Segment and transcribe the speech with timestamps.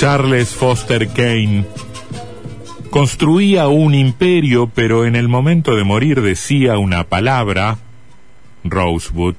[0.00, 1.66] Charles Foster Kane
[2.88, 7.76] construía un imperio, pero en el momento de morir decía una palabra,
[8.64, 9.34] Rosewood,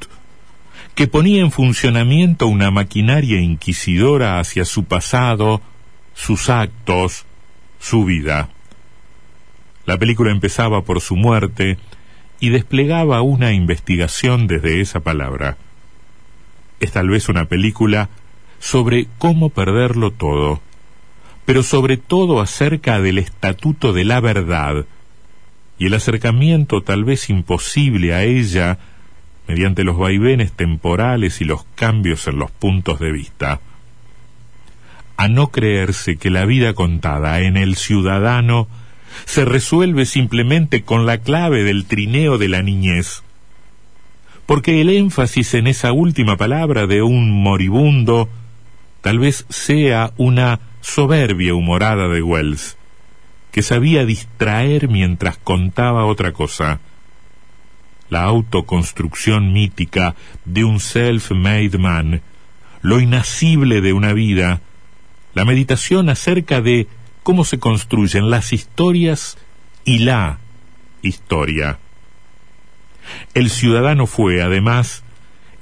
[0.94, 5.64] que ponía en funcionamiento una maquinaria inquisidora hacia su pasado,
[6.14, 7.26] sus actos,
[7.80, 8.50] su vida.
[9.88, 11.80] La película empezaba por su muerte
[12.40, 15.58] y desplegaba una investigación desde esa palabra.
[16.80, 18.10] Es tal vez una película
[18.62, 20.62] sobre cómo perderlo todo,
[21.46, 24.86] pero sobre todo acerca del estatuto de la verdad
[25.80, 28.78] y el acercamiento tal vez imposible a ella
[29.48, 33.60] mediante los vaivenes temporales y los cambios en los puntos de vista.
[35.18, 38.68] A no creerse que la vida contada en el ciudadano
[39.26, 43.24] se resuelve simplemente con la clave del trineo de la niñez,
[44.46, 48.30] porque el énfasis en esa última palabra de un moribundo
[49.02, 52.78] tal vez sea una soberbia humorada de Wells,
[53.52, 56.80] que sabía distraer mientras contaba otra cosa.
[58.10, 62.22] La autoconstrucción mítica de un self-made man,
[62.82, 64.62] lo inacible de una vida,
[65.34, 66.88] la meditación acerca de
[67.24, 69.38] cómo se construyen las historias
[69.86, 70.40] y la
[71.02, 71.80] historia.
[73.34, 75.04] El ciudadano fue, además,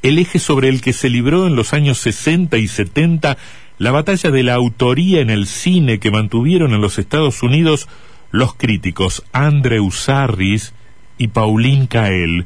[0.02, 3.38] el eje sobre el que se libró en los años 60 y 70
[3.78, 7.88] la batalla de la autoría en el cine que mantuvieron en los Estados Unidos
[8.32, 10.74] los críticos Andrew Sarris
[11.18, 12.46] y Pauline Kael.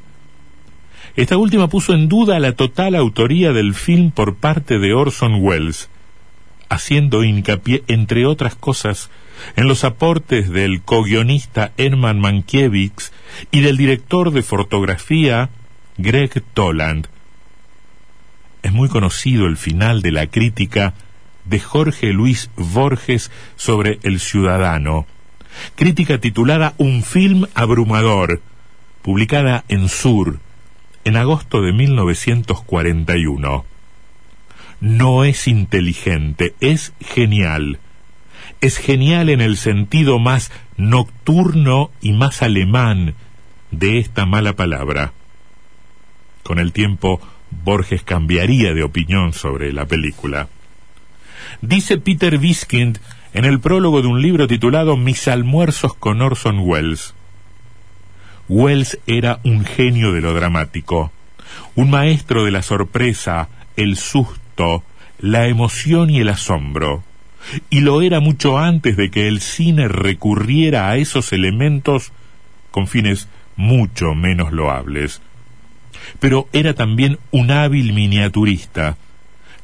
[1.15, 5.89] Esta última puso en duda la total autoría del film por parte de Orson Welles,
[6.69, 9.11] haciendo hincapié, entre otras cosas,
[9.55, 13.11] en los aportes del co-guionista Herman Mankiewicz
[13.51, 15.49] y del director de fotografía
[15.97, 17.07] Greg Toland,
[18.63, 20.93] es muy conocido el final de la crítica
[21.45, 25.05] de Jorge Luis Borges sobre El Ciudadano,
[25.75, 28.41] crítica titulada Un film abrumador,
[29.01, 30.39] publicada en Sur
[31.03, 33.65] en agosto de 1941.
[34.79, 37.79] No es inteligente, es genial.
[38.61, 43.15] Es genial en el sentido más nocturno y más alemán
[43.71, 45.11] de esta mala palabra.
[46.43, 47.21] Con el tiempo,
[47.63, 50.47] Borges cambiaría de opinión sobre la película.
[51.61, 52.99] Dice Peter Wiskind
[53.33, 57.13] en el prólogo de un libro titulado Mis almuerzos con Orson Welles.
[58.49, 61.11] Welles era un genio de lo dramático,
[61.75, 64.83] un maestro de la sorpresa, el susto,
[65.19, 67.03] la emoción y el asombro.
[67.69, 72.11] Y lo era mucho antes de que el cine recurriera a esos elementos
[72.71, 75.21] con fines mucho menos loables
[76.19, 78.97] pero era también un hábil miniaturista,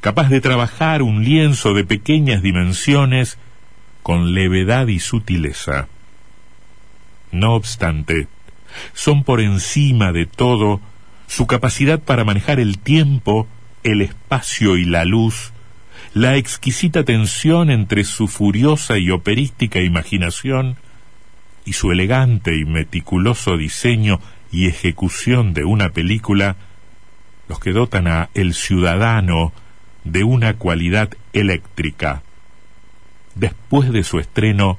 [0.00, 3.38] capaz de trabajar un lienzo de pequeñas dimensiones
[4.02, 5.88] con levedad y sutileza.
[7.32, 8.28] No obstante,
[8.94, 10.80] son por encima de todo
[11.26, 13.46] su capacidad para manejar el tiempo,
[13.84, 15.52] el espacio y la luz,
[16.12, 20.76] la exquisita tensión entre su furiosa y operística imaginación
[21.64, 26.56] y su elegante y meticuloso diseño y ejecución de una película
[27.48, 29.52] los que dotan a El Ciudadano
[30.04, 32.22] de una cualidad eléctrica.
[33.34, 34.78] Después de su estreno,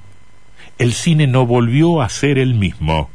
[0.77, 3.09] el cine no volvió a ser el mismo.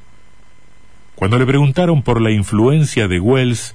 [1.14, 3.74] Cuando le preguntaron por la influencia de Wells,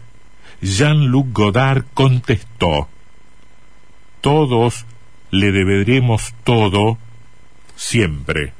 [0.62, 2.88] Jean-Luc Godard contestó,
[4.22, 4.86] Todos
[5.32, 7.00] le deberemos todo
[7.76, 8.54] siempre.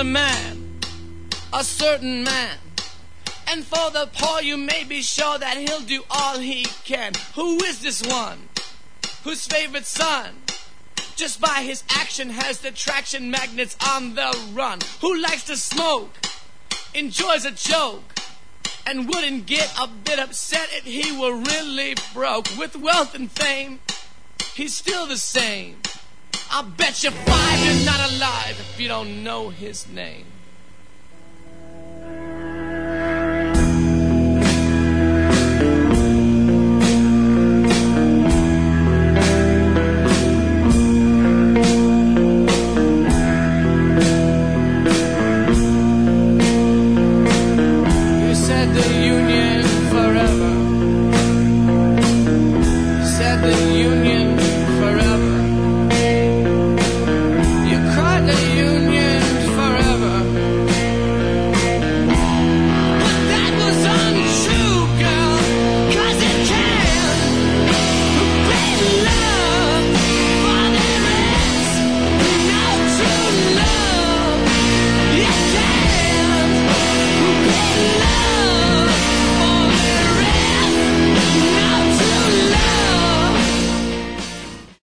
[0.00, 0.56] Good man.
[3.50, 7.12] And for the poor, you may be sure that he'll do all he can.
[7.34, 8.48] Who is this one?
[9.24, 10.36] Whose favorite son?
[11.16, 14.78] Just by his action has the traction magnets on the run.
[15.02, 16.14] Who likes to smoke?
[16.94, 18.14] Enjoys a joke
[18.86, 22.46] and wouldn't get a bit upset if he were really broke.
[22.58, 23.80] With wealth and fame,
[24.54, 25.76] he's still the same.
[26.52, 30.26] I'll bet you five you're not alive if you don't know his name.